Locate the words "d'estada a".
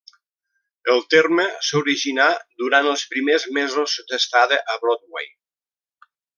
4.13-4.83